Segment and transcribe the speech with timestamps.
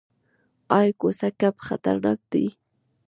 [0.77, 2.45] ایا کوسه کب خطرناک دی؟